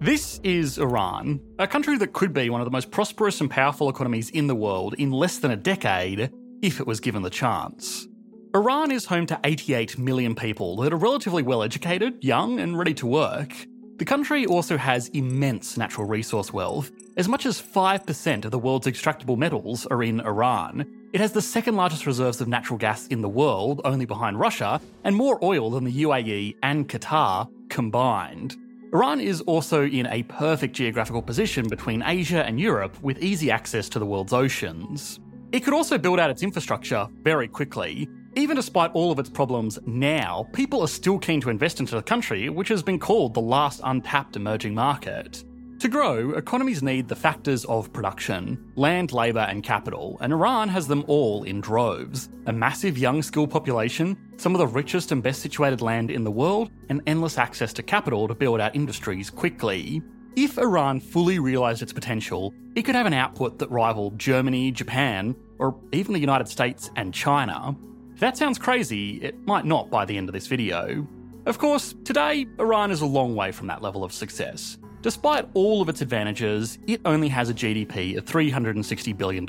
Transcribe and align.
This 0.00 0.40
is 0.44 0.78
Iran, 0.78 1.40
a 1.58 1.66
country 1.66 1.96
that 1.98 2.12
could 2.12 2.32
be 2.32 2.50
one 2.50 2.60
of 2.60 2.66
the 2.66 2.70
most 2.70 2.90
prosperous 2.90 3.40
and 3.40 3.50
powerful 3.50 3.88
economies 3.88 4.30
in 4.30 4.46
the 4.46 4.54
world 4.54 4.94
in 4.98 5.10
less 5.10 5.38
than 5.38 5.50
a 5.50 5.56
decade 5.56 6.30
if 6.62 6.80
it 6.80 6.86
was 6.86 7.00
given 7.00 7.22
the 7.22 7.30
chance. 7.30 8.06
Iran 8.54 8.90
is 8.90 9.06
home 9.06 9.26
to 9.26 9.40
88 9.44 9.98
million 9.98 10.34
people 10.34 10.76
that 10.76 10.92
are 10.92 10.96
relatively 10.96 11.42
well 11.42 11.62
educated, 11.62 12.22
young, 12.22 12.60
and 12.60 12.78
ready 12.78 12.94
to 12.94 13.06
work. 13.06 13.54
The 13.96 14.04
country 14.04 14.44
also 14.44 14.76
has 14.76 15.08
immense 15.08 15.78
natural 15.78 16.06
resource 16.06 16.52
wealth. 16.52 16.90
As 17.16 17.28
much 17.28 17.46
as 17.46 17.60
5% 17.60 18.44
of 18.44 18.50
the 18.50 18.58
world's 18.58 18.86
extractable 18.86 19.38
metals 19.38 19.86
are 19.86 20.02
in 20.02 20.20
Iran. 20.20 20.86
It 21.14 21.20
has 21.20 21.32
the 21.32 21.40
second 21.40 21.76
largest 21.76 22.04
reserves 22.04 22.42
of 22.42 22.48
natural 22.48 22.78
gas 22.78 23.06
in 23.06 23.22
the 23.22 23.28
world, 23.28 23.80
only 23.86 24.04
behind 24.04 24.38
Russia, 24.38 24.80
and 25.04 25.16
more 25.16 25.42
oil 25.42 25.70
than 25.70 25.84
the 25.84 26.02
UAE 26.02 26.56
and 26.62 26.86
Qatar 26.86 27.48
combined. 27.70 28.56
Iran 28.96 29.20
is 29.20 29.42
also 29.42 29.84
in 29.84 30.06
a 30.06 30.22
perfect 30.22 30.74
geographical 30.74 31.20
position 31.20 31.68
between 31.68 32.02
Asia 32.02 32.46
and 32.46 32.58
Europe 32.58 32.96
with 33.02 33.22
easy 33.22 33.50
access 33.50 33.90
to 33.90 33.98
the 33.98 34.06
world's 34.06 34.32
oceans. 34.32 35.20
It 35.52 35.60
could 35.60 35.74
also 35.74 35.98
build 35.98 36.18
out 36.18 36.30
its 36.30 36.42
infrastructure 36.42 37.06
very 37.20 37.46
quickly. 37.46 38.08
Even 38.36 38.56
despite 38.56 38.90
all 38.92 39.12
of 39.12 39.18
its 39.18 39.28
problems 39.28 39.78
now, 39.84 40.48
people 40.54 40.80
are 40.80 40.88
still 40.88 41.18
keen 41.18 41.42
to 41.42 41.50
invest 41.50 41.78
into 41.78 41.94
the 41.94 42.02
country, 42.02 42.48
which 42.48 42.68
has 42.68 42.82
been 42.82 42.98
called 42.98 43.34
the 43.34 43.40
last 43.42 43.82
untapped 43.84 44.34
emerging 44.34 44.74
market. 44.74 45.44
To 45.80 45.88
grow, 45.88 46.30
economies 46.30 46.82
need 46.82 47.06
the 47.06 47.14
factors 47.14 47.66
of 47.66 47.92
production 47.92 48.72
land, 48.76 49.12
labour, 49.12 49.40
and 49.40 49.62
capital, 49.62 50.16
and 50.22 50.32
Iran 50.32 50.70
has 50.70 50.88
them 50.88 51.04
all 51.06 51.42
in 51.42 51.60
droves. 51.60 52.30
A 52.46 52.52
massive 52.52 52.96
young 52.96 53.22
skilled 53.22 53.50
population, 53.50 54.16
some 54.38 54.54
of 54.54 54.58
the 54.58 54.66
richest 54.66 55.12
and 55.12 55.22
best 55.22 55.42
situated 55.42 55.82
land 55.82 56.10
in 56.10 56.24
the 56.24 56.30
world, 56.30 56.70
and 56.88 57.02
endless 57.06 57.36
access 57.36 57.74
to 57.74 57.82
capital 57.82 58.26
to 58.26 58.34
build 58.34 58.58
out 58.58 58.74
industries 58.74 59.28
quickly. 59.28 60.02
If 60.34 60.56
Iran 60.56 60.98
fully 60.98 61.38
realised 61.38 61.82
its 61.82 61.92
potential, 61.92 62.54
it 62.74 62.82
could 62.82 62.94
have 62.94 63.06
an 63.06 63.12
output 63.12 63.58
that 63.58 63.70
rivaled 63.70 64.18
Germany, 64.18 64.70
Japan, 64.70 65.36
or 65.58 65.78
even 65.92 66.14
the 66.14 66.20
United 66.20 66.48
States 66.48 66.90
and 66.96 67.12
China. 67.12 67.76
If 68.14 68.20
that 68.20 68.38
sounds 68.38 68.58
crazy, 68.58 69.22
it 69.22 69.46
might 69.46 69.66
not 69.66 69.90
by 69.90 70.06
the 70.06 70.16
end 70.16 70.30
of 70.30 70.32
this 70.32 70.46
video. 70.46 71.06
Of 71.44 71.58
course, 71.58 71.94
today, 72.02 72.46
Iran 72.58 72.90
is 72.90 73.02
a 73.02 73.06
long 73.06 73.34
way 73.34 73.52
from 73.52 73.66
that 73.66 73.82
level 73.82 74.02
of 74.02 74.12
success. 74.12 74.78
Despite 75.06 75.46
all 75.54 75.80
of 75.80 75.88
its 75.88 76.00
advantages, 76.00 76.80
it 76.88 77.00
only 77.04 77.28
has 77.28 77.48
a 77.48 77.54
GDP 77.54 78.16
of 78.18 78.24
$360 78.24 79.16
billion, 79.16 79.46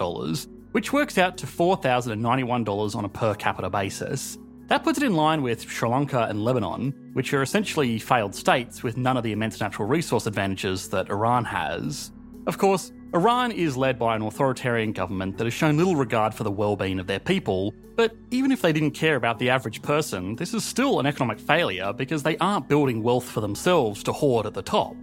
which 0.72 0.94
works 0.94 1.18
out 1.18 1.36
to 1.40 1.48
$4,091 1.48 2.96
on 2.96 3.06
a 3.06 3.10
per 3.10 3.34
capita 3.34 3.68
basis. 3.68 4.38
That 4.68 4.84
puts 4.84 5.00
it 5.00 5.04
in 5.04 5.16
line 5.16 5.42
with 5.42 5.68
Sri 5.68 5.90
Lanka 5.90 6.28
and 6.30 6.46
Lebanon, 6.46 6.94
which 7.14 7.34
are 7.34 7.42
essentially 7.42 7.98
failed 7.98 8.36
states 8.36 8.84
with 8.84 8.98
none 8.98 9.18
of 9.18 9.24
the 9.24 9.32
immense 9.32 9.60
natural 9.60 9.88
resource 9.88 10.28
advantages 10.28 10.90
that 10.90 11.10
Iran 11.10 11.44
has. 11.46 12.12
Of 12.46 12.60
course, 12.60 12.92
Iran 13.16 13.52
is 13.52 13.76
led 13.76 13.98
by 13.98 14.16
an 14.16 14.22
authoritarian 14.22 14.92
government 14.92 15.40
that 15.40 15.46
has 15.46 15.56
shown 15.56 15.76
little 15.76 15.96
regard 15.96 16.36
for 16.36 16.44
the 16.44 16.52
well-being 16.52 17.00
of 17.00 17.08
their 17.08 17.20
people, 17.20 17.74
but 17.96 18.16
even 18.30 18.52
if 18.52 18.62
they 18.62 18.74
didn't 18.74 18.92
care 18.92 19.16
about 19.16 19.40
the 19.40 19.50
average 19.50 19.82
person, 19.82 20.36
this 20.36 20.54
is 20.54 20.64
still 20.64 21.00
an 21.00 21.08
economic 21.08 21.40
failure 21.40 21.94
because 21.94 22.22
they 22.22 22.38
aren't 22.38 22.68
building 22.68 23.02
wealth 23.02 23.28
for 23.28 23.42
themselves 23.42 24.04
to 24.04 24.14
hoard 24.14 24.46
at 24.46 24.54
the 24.54 24.62
top. 24.62 24.96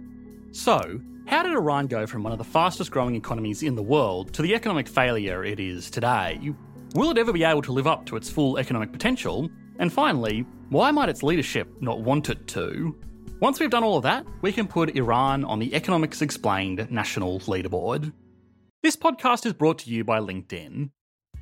So, 0.55 1.01
how 1.25 1.43
did 1.43 1.51
Iran 1.51 1.87
go 1.87 2.07
from 2.07 2.23
one 2.23 2.31
of 2.31 2.37
the 2.37 2.45
fastest 2.45 2.89
growing 2.89 3.15
economies 3.15 3.61
in 3.61 3.75
the 3.75 3.83
world 3.83 4.33
to 4.35 4.41
the 4.41 4.55
economic 4.55 4.87
failure 4.87 5.43
it 5.43 5.59
is 5.59 5.91
today? 5.91 6.39
Will 6.93 7.11
it 7.11 7.17
ever 7.17 7.33
be 7.33 7.43
able 7.43 7.61
to 7.63 7.73
live 7.73 7.87
up 7.87 8.05
to 8.05 8.15
its 8.15 8.29
full 8.29 8.57
economic 8.57 8.93
potential? 8.93 9.49
And 9.79 9.91
finally, 9.91 10.45
why 10.69 10.91
might 10.91 11.09
its 11.09 11.23
leadership 11.23 11.67
not 11.81 12.03
want 12.03 12.29
it 12.29 12.47
to? 12.47 12.97
Once 13.41 13.59
we've 13.59 13.69
done 13.69 13.83
all 13.83 13.97
of 13.97 14.03
that, 14.03 14.25
we 14.41 14.53
can 14.53 14.65
put 14.65 14.95
Iran 14.95 15.43
on 15.43 15.59
the 15.59 15.75
Economics 15.75 16.21
Explained 16.21 16.89
national 16.89 17.41
leaderboard. 17.41 18.13
This 18.81 18.95
podcast 18.95 19.45
is 19.45 19.51
brought 19.51 19.79
to 19.79 19.89
you 19.89 20.05
by 20.05 20.19
LinkedIn. 20.19 20.89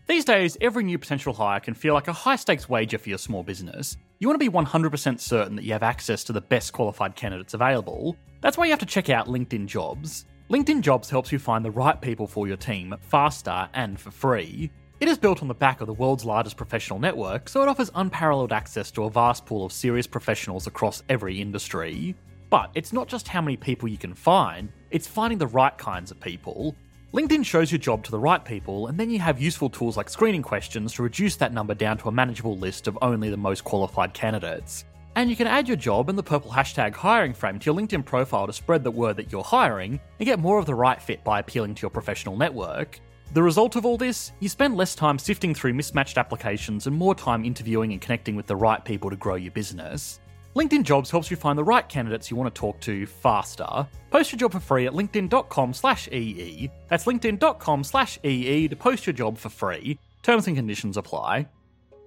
These 0.08 0.25
days, 0.25 0.58
every 0.59 0.83
new 0.83 0.98
potential 0.98 1.33
hire 1.33 1.59
can 1.59 1.75
feel 1.75 1.93
like 1.93 2.08
a 2.08 2.14
high 2.14 2.36
stakes 2.36 2.67
wager 2.67 2.98
for 2.98 3.09
your 3.09 3.20
small 3.20 3.43
business. 3.43 3.95
You 4.23 4.30
want 4.30 4.39
to 4.39 4.50
be 4.50 4.58
100% 4.58 5.20
certain 5.20 5.58
that 5.58 5.66
you 5.66 5.73
have 5.73 5.84
access 5.84 6.23
to 6.23 6.32
the 6.32 6.39
best 6.39 6.72
qualified 6.72 7.14
candidates 7.14 7.56
available. 7.56 8.16
That's 8.39 8.58
why 8.58 8.64
you 8.64 8.72
have 8.72 8.80
to 8.80 8.86
check 8.86 9.10
out 9.10 9.28
LinkedIn 9.28 9.66
Jobs. 9.66 10.23
LinkedIn 10.50 10.80
Jobs 10.80 11.10
helps 11.10 11.34
you 11.34 11.39
find 11.39 11.66
the 11.66 11.72
right 11.72 12.00
people 12.00 12.26
for 12.26 12.48
your 12.48 12.56
team 12.56 12.95
faster 13.02 13.67
and 13.73 14.00
for 14.00 14.12
free. 14.12 14.72
It 15.02 15.10
is 15.10 15.17
built 15.17 15.42
on 15.42 15.50
the 15.50 15.54
back 15.54 15.82
of 15.82 15.88
the 15.88 15.94
world's 15.94 16.23
largest 16.23 16.56
professional 16.56 17.00
network, 17.00 17.50
so 17.50 17.64
it 17.64 17.67
offers 17.67 17.92
unparalleled 17.95 18.54
access 18.54 18.92
to 18.92 19.04
a 19.04 19.10
vast 19.10 19.45
pool 19.45 19.66
of 19.66 19.73
serious 19.73 20.08
professionals 20.08 20.67
across 20.67 21.04
every 21.10 21.42
industry. 21.42 22.16
But 22.50 22.72
it's 22.76 22.94
not 22.94 23.10
just 23.10 23.28
how 23.28 23.42
many 23.42 23.58
people 23.58 23.89
you 23.89 23.98
can 23.98 24.14
find, 24.14 24.72
it's 24.89 25.06
finding 25.06 25.38
the 25.38 25.48
right 25.48 25.78
kinds 25.78 26.12
of 26.12 26.22
people. 26.22 26.78
LinkedIn 27.14 27.46
shows 27.46 27.72
your 27.72 27.78
job 27.78 28.04
to 28.04 28.10
the 28.10 28.18
right 28.18 28.44
people, 28.44 28.88
and 28.88 29.00
then 29.00 29.12
you 29.12 29.20
have 29.20 29.40
useful 29.40 29.70
tools 29.70 29.98
like 29.98 30.10
screening 30.10 30.42
questions 30.42 30.94
to 30.94 31.04
reduce 31.04 31.36
that 31.36 31.54
number 31.54 31.76
down 31.76 31.96
to 32.00 32.10
a 32.10 32.12
manageable 32.12 32.58
list 32.58 32.88
of 32.88 32.98
only 33.04 33.30
the 33.30 33.38
most 33.38 33.64
qualified 33.64 34.16
candidates. 34.16 34.86
And 35.16 35.30
you 35.30 35.36
can 35.36 35.46
add 35.46 35.68
your 35.68 35.78
job 35.78 36.10
and 36.10 36.18
the 36.18 36.24
purple 36.24 36.50
hashtag 36.50 36.96
hiring 36.96 37.36
frame 37.36 37.60
to 37.60 37.66
your 37.68 37.76
LinkedIn 37.76 38.04
profile 38.04 38.48
to 38.48 38.54
spread 38.54 38.84
the 38.84 38.90
word 38.90 39.16
that 39.18 39.32
you're 39.32 39.44
hiring 39.44 40.00
and 40.20 40.26
get 40.26 40.40
more 40.40 40.58
of 40.58 40.66
the 40.66 40.74
right 40.74 41.00
fit 41.00 41.24
by 41.24 41.40
appealing 41.40 41.76
to 41.76 41.82
your 41.84 41.92
professional 41.92 42.36
network. 42.36 43.00
The 43.34 43.44
result 43.44 43.76
of 43.76 43.86
all 43.86 43.95
this, 43.98 44.32
you 44.40 44.50
spend 44.50 44.76
less 44.76 44.95
time 44.95 45.20
sifting 45.20 45.54
through 45.54 45.76
mismatched 45.76 46.18
applications 46.18 46.88
and 46.88 46.95
more 46.95 47.14
time 47.14 47.45
interviewing 47.45 47.92
and 47.92 48.02
connecting 48.02 48.36
with 48.36 48.48
the 48.48 48.56
right 48.56 48.84
people 48.84 49.12
to 49.12 49.16
grow 49.16 49.36
your 49.36 49.52
business. 49.52 50.20
LinkedIn 50.55 50.83
Jobs 50.83 51.09
helps 51.09 51.31
you 51.31 51.37
find 51.37 51.58
the 51.58 51.64
right 51.64 51.87
candidates 51.89 52.30
you 52.30 52.37
want 52.37 52.53
to 52.53 52.59
talk 52.59 52.80
to 52.81 53.08
faster. 53.08 53.87
Post 54.11 54.31
your 54.31 54.37
job 54.37 54.52
for 54.52 54.59
free 54.59 54.86
at 54.86 54.93
linkedin.com 54.93 55.73
slash 55.73 56.08
EE. 56.09 56.69
That's 56.89 57.05
linkedin.com 57.05 57.83
slash 57.83 58.19
EE 58.23 58.67
to 58.67 58.75
post 58.75 59.08
your 59.08 59.14
job 59.14 59.39
for 59.39 59.49
free. 59.49 59.97
Terms 60.21 60.45
and 60.45 60.55
conditions 60.55 60.95
apply. 60.95 61.47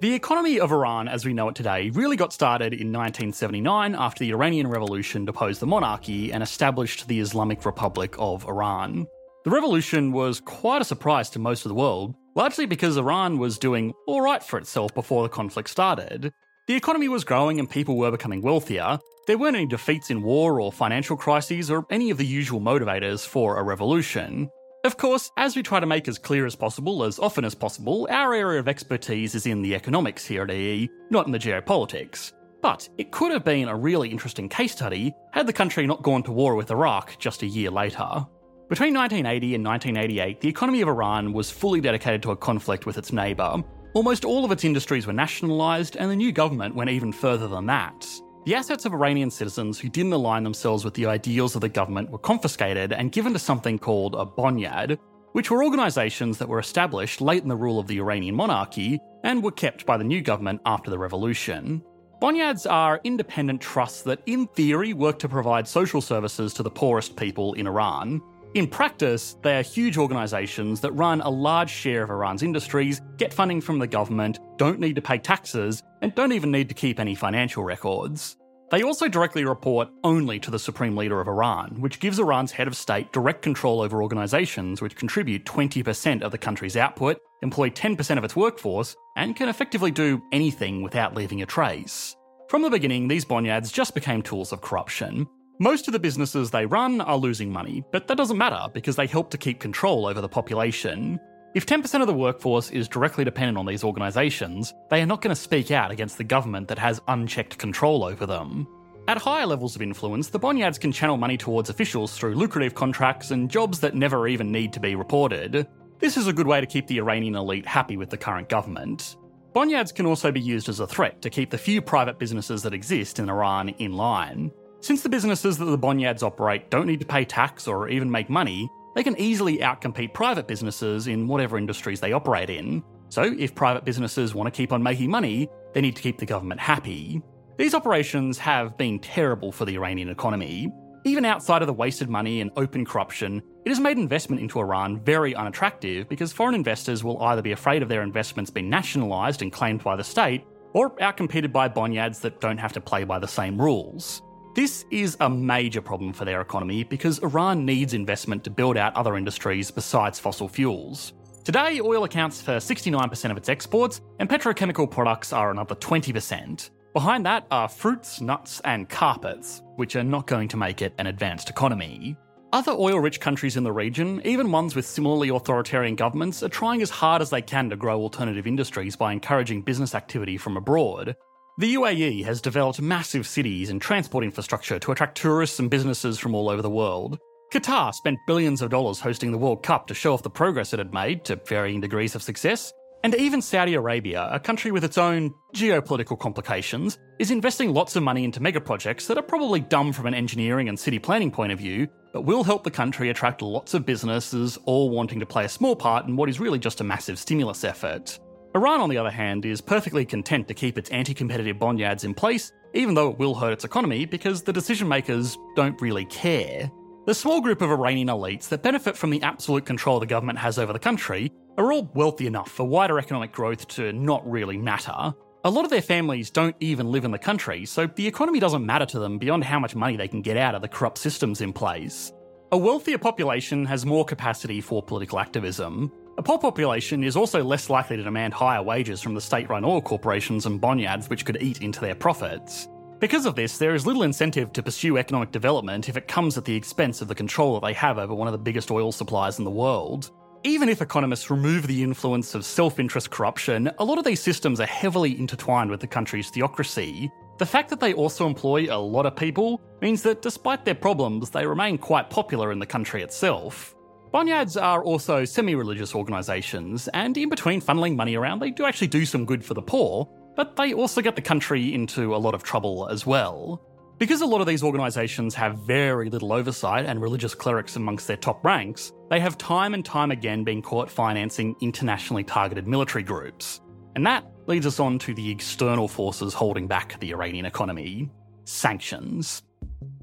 The 0.00 0.14
economy 0.14 0.60
of 0.60 0.70
Iran 0.70 1.08
as 1.08 1.24
we 1.24 1.34
know 1.34 1.48
it 1.48 1.56
today 1.56 1.90
really 1.90 2.16
got 2.16 2.32
started 2.32 2.72
in 2.72 2.92
1979 2.92 3.94
after 3.94 4.22
the 4.22 4.30
Iranian 4.30 4.68
Revolution 4.68 5.24
deposed 5.24 5.60
the 5.60 5.66
monarchy 5.66 6.32
and 6.32 6.42
established 6.42 7.08
the 7.08 7.18
Islamic 7.18 7.64
Republic 7.64 8.14
of 8.18 8.46
Iran. 8.46 9.06
The 9.44 9.50
revolution 9.50 10.12
was 10.12 10.40
quite 10.40 10.82
a 10.82 10.84
surprise 10.84 11.30
to 11.30 11.38
most 11.38 11.64
of 11.64 11.70
the 11.70 11.74
world, 11.74 12.14
largely 12.34 12.66
because 12.66 12.96
Iran 12.96 13.38
was 13.38 13.58
doing 13.58 13.94
alright 14.06 14.42
for 14.42 14.58
itself 14.58 14.94
before 14.94 15.22
the 15.22 15.28
conflict 15.30 15.70
started. 15.70 16.32
The 16.66 16.75
economy 16.75 17.09
was 17.09 17.22
growing 17.22 17.60
and 17.60 17.71
people 17.71 17.97
were 17.97 18.10
becoming 18.10 18.43
wealthier. 18.43 18.99
There 19.28 19.38
weren't 19.38 19.54
any 19.54 19.66
defeats 19.66 20.10
in 20.10 20.21
war 20.21 20.60
or 20.60 20.72
financial 20.72 21.16
crises 21.16 21.71
or 21.71 21.87
any 21.91 22.10
of 22.10 22.19
the 22.19 22.27
usual 22.27 22.60
motivators 22.60 23.25
for 23.25 23.56
a 23.56 23.62
revolution. 23.62 24.50
Of 24.82 24.97
course, 24.97 25.31
as 25.37 25.55
we 25.55 25.62
try 25.62 25.78
to 25.78 25.87
make 25.87 26.09
as 26.09 26.19
clear 26.19 26.44
as 26.44 26.56
possible, 26.56 27.05
as 27.05 27.21
often 27.21 27.44
as 27.44 27.55
possible, 27.55 28.09
our 28.10 28.34
area 28.34 28.59
of 28.59 28.66
expertise 28.66 29.37
is 29.37 29.47
in 29.47 29.62
the 29.62 29.76
economics 29.76 30.26
here 30.26 30.43
at 30.43 30.50
EE, 30.50 30.91
not 31.09 31.26
in 31.26 31.32
the 31.32 31.38
geopolitics. 31.38 32.32
But 32.62 32.88
it 32.99 33.12
could 33.12 33.31
have 33.31 33.44
been 33.44 33.69
a 33.69 33.76
really 33.76 34.09
interesting 34.09 34.49
case 34.49 34.72
study 34.72 35.15
had 35.31 35.47
the 35.47 35.53
country 35.53 35.87
not 35.87 36.03
gone 36.03 36.25
to 36.25 36.32
war 36.32 36.56
with 36.56 36.72
Iraq 36.72 37.16
just 37.21 37.44
a 37.44 37.47
year 37.47 37.71
later. 37.71 38.26
Between 38.69 38.93
1980 38.93 39.55
and 39.55 39.65
1988, 39.65 40.41
the 40.41 40.49
economy 40.49 40.81
of 40.81 40.88
Iran 40.88 41.32
was 41.32 41.49
fully 41.49 41.81
dedicated 41.81 42.25
to 42.25 42.32
a 42.32 42.37
conflict 42.37 42.87
with 42.87 42.99
its 42.99 43.12
neighbour. 43.12 43.62
Almost 43.96 44.26
all 44.26 44.44
of 44.44 44.52
its 44.52 44.62
industries 44.62 45.06
were 45.06 45.14
nationalised, 45.14 45.96
and 45.96 46.10
the 46.10 46.16
new 46.16 46.30
government 46.30 46.74
went 46.74 46.90
even 46.90 47.12
further 47.12 47.48
than 47.48 47.64
that. 47.64 48.06
The 48.44 48.54
assets 48.54 48.84
of 48.84 48.92
Iranian 48.92 49.30
citizens 49.30 49.78
who 49.78 49.88
didn't 49.88 50.12
align 50.12 50.44
themselves 50.44 50.84
with 50.84 50.92
the 50.92 51.06
ideals 51.06 51.54
of 51.54 51.62
the 51.62 51.70
government 51.70 52.10
were 52.10 52.18
confiscated 52.18 52.92
and 52.92 53.10
given 53.10 53.32
to 53.32 53.38
something 53.38 53.78
called 53.78 54.14
a 54.14 54.26
bonyad, 54.26 54.98
which 55.32 55.50
were 55.50 55.64
organisations 55.64 56.36
that 56.36 56.46
were 56.46 56.58
established 56.58 57.22
late 57.22 57.42
in 57.42 57.48
the 57.48 57.56
rule 57.56 57.78
of 57.78 57.86
the 57.86 57.98
Iranian 57.98 58.34
monarchy 58.34 59.00
and 59.24 59.42
were 59.42 59.50
kept 59.50 59.86
by 59.86 59.96
the 59.96 60.04
new 60.04 60.20
government 60.20 60.60
after 60.66 60.90
the 60.90 60.98
revolution. 60.98 61.82
Bonyads 62.20 62.70
are 62.70 63.00
independent 63.04 63.62
trusts 63.62 64.02
that, 64.02 64.20
in 64.26 64.46
theory, 64.48 64.92
work 64.92 65.18
to 65.20 65.28
provide 65.28 65.66
social 65.66 66.02
services 66.02 66.52
to 66.52 66.62
the 66.62 66.70
poorest 66.70 67.16
people 67.16 67.54
in 67.54 67.66
Iran. 67.66 68.20
In 68.56 68.67
practice, 68.67 69.37
they 69.43 69.58
are 69.58 69.62
huge 69.62 69.99
organisations 69.99 70.81
that 70.81 70.93
run 70.93 71.20
a 71.20 71.29
large 71.29 71.69
share 71.69 72.03
of 72.03 72.08
Iran's 72.08 72.43
industries, 72.43 73.03
get 73.19 73.35
funding 73.35 73.61
from 73.61 73.79
the 73.79 73.87
government, 73.87 74.38
don't 74.56 74.81
need 74.81 74.94
to 74.97 75.03
pay 75.03 75.19
taxes, 75.19 75.82
and 76.00 76.14
don't 76.14 76.32
even 76.32 76.50
need 76.50 76.70
to 76.70 76.75
keep 76.75 76.99
any 76.99 77.14
financial 77.14 77.64
records. 77.64 78.38
They 78.70 78.82
also 78.82 79.08
directly 79.08 79.44
report 79.44 79.91
only 80.05 80.41
to 80.41 80.50
the 80.50 80.58
Supreme 80.58 80.97
Leader 80.97 81.20
of 81.20 81.29
Iran, 81.29 81.82
which 81.82 82.00
gives 82.00 82.19
Iran's 82.19 82.50
head 82.50 82.67
of 82.67 82.75
state 82.75 83.12
direct 83.12 83.43
control 83.43 83.82
over 83.82 84.03
organisations 84.03 84.81
which 84.81 84.97
contribute 84.97 85.44
20% 85.44 86.23
of 86.23 86.32
the 86.32 86.38
country's 86.38 86.79
output, 86.79 87.19
employ 87.43 87.69
10% 87.69 88.17
of 88.17 88.25
its 88.25 88.37
workforce, 88.37 88.97
and 89.19 89.37
can 89.37 89.50
effectively 89.50 89.91
do 89.91 90.23
anything 90.32 90.81
without 90.81 91.14
leaving 91.14 91.43
a 91.43 91.47
trace. 91.47 92.17
From 92.49 92.62
the 92.62 92.70
beginning, 92.70 93.06
these 93.06 93.26
bonyads 93.26 93.70
just 93.70 93.94
became 93.94 94.23
tools 94.23 94.50
of 94.50 94.62
corruption. 94.62 95.26
Most 95.58 95.88
of 95.88 95.93
the 95.93 95.99
businesses 95.99 96.50
they 96.50 96.67
run 96.67 97.00
are 97.00 97.17
losing 97.17 97.50
money, 97.50 97.82
but 97.91 98.06
that 98.08 98.19
doesn't 98.19 98.37
matter 98.37 98.70
because 98.75 98.94
they 98.94 99.06
help 99.06 99.31
to 99.31 99.38
keep 99.38 99.58
control 99.58 100.05
over 100.05 100.20
the 100.20 100.29
population. 100.29 101.19
If 101.55 101.64
10% 101.64 102.03
of 102.03 102.06
the 102.06 102.12
workforce 102.12 102.70
is 102.70 102.88
directly 102.88 103.25
dependent 103.25 103.56
on 103.56 103.64
these 103.64 103.82
organisations, 103.82 104.75
they 104.91 105.00
are 105.00 105.06
not 105.06 105.23
going 105.23 105.35
to 105.35 105.41
speak 105.41 105.70
out 105.70 105.91
against 105.91 106.19
the 106.19 106.25
government 106.25 106.69
that 106.69 106.79
has 106.79 107.00
unchecked 107.08 107.56
control 107.56 108.05
over 108.05 108.26
them. 108.26 108.69
At 109.08 109.17
higher 109.17 109.47
levels 109.47 109.75
of 109.75 109.81
influence, 109.81 110.29
the 110.29 110.38
bonyads 110.38 110.79
can 110.79 110.93
channel 110.93 111.17
money 111.17 111.38
towards 111.38 111.70
officials 111.70 112.14
through 112.14 112.35
lucrative 112.35 112.75
contracts 112.75 113.31
and 113.31 113.50
jobs 113.50 113.81
that 113.81 113.94
never 113.94 114.29
even 114.29 114.52
need 114.52 114.75
to 114.75 114.81
be 114.81 114.94
reported. 114.94 115.67
This 116.00 116.19
is 116.19 116.26
a 116.26 116.35
good 116.35 116.47
way 116.47 116.61
to 116.61 116.67
keep 116.67 116.87
the 116.87 116.99
Iranian 116.99 117.35
elite 117.35 117.64
happy 117.64 117.97
with 117.97 118.11
the 118.11 118.19
current 118.19 118.50
government. 118.50 119.17
Bonyads 119.55 119.94
can 119.94 120.05
also 120.05 120.31
be 120.31 120.41
used 120.41 120.69
as 120.69 120.81
a 120.81 120.87
threat 120.87 121.23
to 121.23 121.31
keep 121.31 121.49
the 121.49 121.56
few 121.56 121.81
private 121.81 122.19
businesses 122.19 122.62
that 122.62 122.75
exist 122.75 123.19
in 123.19 123.31
Iran 123.31 123.70
in 123.70 123.94
line. 123.94 124.52
Since 124.87 125.03
the 125.03 125.09
businesses 125.09 125.59
that 125.59 125.65
the 125.65 125.77
bonyads 125.77 126.23
operate 126.23 126.71
don't 126.71 126.87
need 126.87 127.00
to 127.00 127.06
pay 127.06 127.25
tax 127.25 127.67
or 127.67 127.88
even 127.88 128.09
make 128.09 128.31
money, 128.31 128.71
they 128.94 129.03
can 129.03 129.19
easily 129.19 129.59
outcompete 129.59 130.15
private 130.15 130.47
businesses 130.47 131.09
in 131.09 131.27
whatever 131.27 131.59
industries 131.59 131.99
they 131.99 132.12
operate 132.12 132.50
in. 132.50 132.85
So, 133.09 133.35
if 133.37 133.53
private 133.53 133.85
businesses 133.85 134.33
want 134.33 134.47
to 134.47 134.56
keep 134.56 134.73
on 134.73 134.85
making 134.85 135.11
money, 135.11 135.49
they 135.75 135.81
need 135.81 135.97
to 135.97 136.03
keep 136.03 136.19
the 136.19 136.25
government 136.25 136.61
happy. 136.61 137.21
These 137.59 137.75
operations 137.75 138.38
have 138.38 138.79
been 138.79 139.00
terrible 139.00 139.50
for 139.50 139.65
the 139.65 139.75
Iranian 139.75 140.09
economy. 140.09 140.73
Even 141.05 141.25
outside 141.25 141.62
of 141.62 141.67
the 141.67 141.73
wasted 141.73 142.09
money 142.09 142.41
and 142.41 142.53
open 142.55 142.85
corruption, 142.85 143.43
it 143.65 143.71
has 143.71 143.81
made 143.81 143.99
investment 143.99 144.41
into 144.41 144.61
Iran 144.61 145.00
very 145.00 145.35
unattractive 145.35 146.09
because 146.09 146.33
foreign 146.33 146.55
investors 146.55 147.03
will 147.03 147.21
either 147.23 147.43
be 147.43 147.50
afraid 147.50 147.83
of 147.83 147.88
their 147.88 148.03
investments 148.03 148.53
being 148.53 148.71
nationalised 148.71 149.43
and 149.43 149.50
claimed 149.53 149.83
by 149.83 149.97
the 149.97 150.05
state, 150.05 150.44
or 150.75 150.94
outcompeted 150.99 151.50
by 151.50 151.69
bonyads 151.69 152.21
that 152.21 152.41
don't 152.41 152.59
have 152.59 152.73
to 152.75 152.81
play 152.81 153.03
by 153.03 153.19
the 153.19 153.27
same 153.27 153.61
rules. 153.61 154.23
This 154.56 154.87
is 154.91 155.19
a 155.20 155.29
major 155.29 155.82
problem 155.82 156.14
for 156.14 156.25
their 156.25 156.41
economy 156.41 156.82
because 156.82 157.19
Iran 157.19 157.67
needs 157.67 157.93
investment 157.93 158.43
to 158.44 158.50
build 158.50 158.79
out 158.79 158.97
other 158.97 159.19
industries 159.19 159.70
besides 159.70 160.19
fossil 160.19 160.49
fuels. 160.49 161.12
Today, 161.44 161.79
oil 161.79 162.05
accounts 162.05 162.41
for 162.41 162.53
69% 162.53 163.31
of 163.31 163.37
its 163.37 163.50
exports, 163.50 164.00
and 164.19 164.31
petrochemical 164.31 164.91
products 164.91 165.35
are 165.35 165.50
another 165.50 165.75
20%. 165.75 166.70
Behind 166.94 167.26
that 167.26 167.47
are 167.50 167.69
fruits, 167.69 168.23
nuts, 168.23 168.62
and 168.64 168.88
carpets, 168.88 169.61
which 169.75 169.94
are 169.94 170.03
not 170.03 170.26
going 170.26 170.49
to 170.49 170.56
make 170.56 170.81
it 170.81 170.94
an 170.97 171.09
advanced 171.09 171.50
economy. 171.50 172.17
Other 172.55 172.73
oil 172.73 172.99
rich 172.99 173.20
countries 173.20 173.59
in 173.59 173.62
the 173.62 173.73
region, 173.73 174.23
even 174.25 174.50
ones 174.50 174.75
with 174.75 174.87
similarly 174.87 175.29
authoritarian 175.29 175.97
governments, 175.97 176.43
are 176.43 176.49
trying 176.49 176.81
as 176.81 176.88
hard 176.88 177.20
as 177.20 177.29
they 177.29 177.43
can 177.43 177.69
to 177.69 177.76
grow 177.76 178.00
alternative 178.00 178.47
industries 178.47 178.97
by 178.97 179.12
encouraging 179.12 179.61
business 179.61 179.94
activity 179.94 180.38
from 180.38 180.56
abroad. 180.56 181.14
The 181.58 181.75
UAE 181.75 182.23
has 182.26 182.43
developed 182.43 182.82
massive 182.82 183.26
cities 183.26 183.70
and 183.70 183.81
transport 183.81 184.25
infrastructure 184.25 184.79
to 184.79 184.93
attract 184.93 185.17
tourists 185.17 185.58
and 185.58 185.70
businesses 185.70 186.19
from 186.19 186.35
all 186.35 186.50
over 186.50 186.61
the 186.61 186.69
world. 186.69 187.19
Qatar 187.50 187.94
spent 187.94 188.19
billions 188.26 188.61
of 188.61 188.69
dollars 188.69 189.00
hosting 189.00 189.32
the 189.32 189.38
World 189.38 189.62
Cup 189.62 189.87
to 189.87 189.94
show 189.94 190.12
off 190.12 190.23
the 190.23 190.29
progress 190.29 190.75
it 190.75 190.79
had 190.79 190.93
made 190.93 191.25
to 191.25 191.41
varying 191.47 191.81
degrees 191.81 192.14
of 192.14 192.23
success, 192.23 192.75
and 193.05 193.14
even 193.14 193.41
Saudi 193.41 193.73
Arabia, 193.73 194.29
a 194.31 194.38
country 194.38 194.70
with 194.70 194.85
its 194.85 194.99
own 194.99 195.32
geopolitical 195.55 196.19
complications, 196.19 196.99
is 197.19 197.31
investing 197.31 197.73
lots 197.73 197.97
of 197.97 198.02
money 198.02 198.25
into 198.25 198.43
mega 198.43 198.61
projects 198.61 199.06
that 199.06 199.17
are 199.17 199.23
probably 199.23 199.61
dumb 199.61 199.94
from 199.94 200.05
an 200.05 200.12
engineering 200.12 200.69
and 200.69 200.79
city 200.79 200.99
planning 200.99 201.31
point 201.31 201.52
of 201.52 201.59
view, 201.59 201.88
but 202.12 202.26
will 202.26 202.44
help 202.44 202.64
the 202.64 202.70
country 202.70 203.09
attract 203.09 203.41
lots 203.41 203.73
of 203.73 203.87
businesses, 203.87 204.59
all 204.67 204.91
wanting 204.91 205.20
to 205.20 205.25
play 205.25 205.47
a 205.47 205.49
small 205.49 205.75
part 205.75 206.06
in 206.06 206.17
what 206.17 206.29
is 206.29 206.38
really 206.38 206.59
just 206.59 206.82
a 206.82 206.85
massive 206.85 207.19
stimulus 207.19 207.64
effort. 207.64 208.19
Iran, 208.56 208.81
on 208.81 208.88
the 208.88 208.97
other 208.97 209.11
hand, 209.11 209.44
is 209.44 209.61
perfectly 209.61 210.06
content 210.06 210.49
to 210.49 210.55
keep 210.55 210.79
its 210.79 210.88
anti 210.88 211.12
competitive 211.12 211.58
bonyads 211.58 212.05
in 212.05 212.14
place, 212.14 212.53
even 212.73 212.94
though 212.94 213.11
it 213.11 213.19
will 213.19 213.35
hurt 213.35 213.53
its 213.53 213.67
economy 213.67 214.06
because 214.06 214.43
the 214.43 214.53
decision 214.53 214.88
makers 214.88 215.37
don't 215.56 215.79
really 215.82 216.06
care. 216.06 216.70
The 217.05 217.14
small 217.14 217.43
group 217.43 217.61
of 217.61 217.70
Iranian 217.70 218.08
elites 218.08 218.49
that 218.49 218.62
benefit 218.62 218.97
from 218.97 219.11
the 219.11 219.20
absolute 219.20 219.67
control 219.67 220.00
the 220.00 220.06
government 220.06 220.38
has 220.38 220.58
over 220.58 220.73
the 220.73 220.79
country 220.79 221.31
are 221.58 221.70
all 221.70 221.91
wealthy 221.93 222.26
enough 222.26 222.50
for 222.50 222.64
wider 222.64 222.99
economic 222.99 223.31
growth 223.31 223.69
to 223.69 223.93
not 223.93 224.26
really 224.26 224.56
matter. 224.56 225.12
A 225.44 225.50
lot 225.50 225.67
of 225.67 225.70
their 225.70 225.82
families 225.82 226.31
don't 226.31 226.56
even 226.61 226.91
live 226.91 227.05
in 227.05 227.11
the 227.11 227.19
country, 227.19 227.67
so 227.67 227.87
the 227.87 228.06
economy 228.06 228.41
doesn't 228.41 228.64
matter 228.64 228.87
to 228.87 228.99
them 228.99 229.19
beyond 229.19 229.44
how 229.44 229.61
much 229.61 229.75
money 229.75 229.99
they 229.99 230.09
can 230.09 230.23
get 230.23 230.38
out 230.38 230.55
of 230.55 230.62
the 230.62 230.69
corrupt 230.69 230.97
systems 230.97 231.43
in 231.43 231.52
place. 231.52 232.11
A 232.52 232.56
wealthier 232.56 232.97
population 232.97 233.67
has 233.67 233.85
more 233.85 234.06
capacity 234.06 234.62
for 234.62 234.82
political 234.82 235.19
activism. 235.19 235.93
A 236.18 236.22
poor 236.22 236.38
population 236.38 237.04
is 237.04 237.14
also 237.14 237.44
less 237.44 237.68
likely 237.68 237.98
to 237.98 238.02
demand 238.02 238.32
higher 238.32 238.62
wages 238.62 239.02
from 239.02 239.12
the 239.12 239.20
state 239.20 239.50
run 239.50 239.66
oil 239.66 239.82
corporations 239.82 240.46
and 240.46 240.58
bonyads 240.58 241.10
which 241.10 241.26
could 241.26 241.42
eat 241.42 241.60
into 241.60 241.80
their 241.80 241.94
profits. 241.94 242.68
Because 243.00 243.26
of 243.26 243.34
this, 243.34 243.58
there 243.58 243.74
is 243.74 243.86
little 243.86 244.02
incentive 244.02 244.50
to 244.54 244.62
pursue 244.62 244.96
economic 244.96 245.30
development 245.30 245.90
if 245.90 245.96
it 245.98 246.08
comes 246.08 246.38
at 246.38 246.46
the 246.46 246.56
expense 246.56 247.02
of 247.02 247.08
the 247.08 247.14
control 247.14 247.52
that 247.52 247.66
they 247.66 247.74
have 247.74 247.98
over 247.98 248.14
one 248.14 248.28
of 248.28 248.32
the 248.32 248.38
biggest 248.38 248.70
oil 248.70 248.92
supplies 248.92 249.38
in 249.38 249.44
the 249.44 249.50
world. 249.50 250.10
Even 250.42 250.70
if 250.70 250.80
economists 250.80 251.30
remove 251.30 251.66
the 251.66 251.82
influence 251.82 252.34
of 252.34 252.46
self 252.46 252.80
interest 252.80 253.10
corruption, 253.10 253.70
a 253.78 253.84
lot 253.84 253.98
of 253.98 254.04
these 254.04 254.20
systems 254.20 254.58
are 254.58 254.66
heavily 254.66 255.18
intertwined 255.18 255.70
with 255.70 255.80
the 255.80 255.86
country's 255.86 256.30
theocracy. 256.30 257.10
The 257.36 257.44
fact 257.44 257.68
that 257.68 257.80
they 257.80 257.92
also 257.92 258.26
employ 258.26 258.74
a 258.74 258.78
lot 258.78 259.04
of 259.04 259.14
people 259.14 259.60
means 259.82 260.00
that 260.04 260.22
despite 260.22 260.64
their 260.64 260.74
problems, 260.74 261.28
they 261.28 261.46
remain 261.46 261.76
quite 261.76 262.08
popular 262.08 262.52
in 262.52 262.58
the 262.58 262.64
country 262.64 263.02
itself. 263.02 263.75
Bonyads 264.16 264.56
are 264.56 264.82
also 264.82 265.26
semi 265.26 265.54
religious 265.54 265.94
organisations, 265.94 266.88
and 266.94 267.14
in 267.18 267.28
between 267.28 267.60
funneling 267.60 267.96
money 267.96 268.14
around, 268.14 268.38
they 268.38 268.50
do 268.50 268.64
actually 268.64 268.86
do 268.86 269.04
some 269.04 269.26
good 269.26 269.44
for 269.44 269.52
the 269.52 269.60
poor, 269.60 270.08
but 270.34 270.56
they 270.56 270.72
also 270.72 271.02
get 271.02 271.16
the 271.16 271.20
country 271.20 271.74
into 271.74 272.14
a 272.14 272.16
lot 272.16 272.34
of 272.34 272.42
trouble 272.42 272.88
as 272.88 273.04
well. 273.04 273.60
Because 273.98 274.22
a 274.22 274.26
lot 274.26 274.40
of 274.40 274.46
these 274.46 274.62
organisations 274.62 275.34
have 275.34 275.58
very 275.66 276.08
little 276.08 276.32
oversight 276.32 276.86
and 276.86 277.02
religious 277.02 277.34
clerics 277.34 277.76
amongst 277.76 278.06
their 278.06 278.16
top 278.16 278.42
ranks, 278.42 278.90
they 279.10 279.20
have 279.20 279.36
time 279.36 279.74
and 279.74 279.84
time 279.84 280.10
again 280.10 280.44
been 280.44 280.62
caught 280.62 280.90
financing 280.90 281.54
internationally 281.60 282.24
targeted 282.24 282.66
military 282.66 283.04
groups. 283.04 283.60
And 283.96 284.06
that 284.06 284.24
leads 284.46 284.64
us 284.64 284.80
on 284.80 284.98
to 285.00 285.12
the 285.12 285.30
external 285.30 285.88
forces 285.88 286.32
holding 286.32 286.66
back 286.66 286.98
the 287.00 287.10
Iranian 287.12 287.44
economy 287.44 288.08
sanctions. 288.46 289.42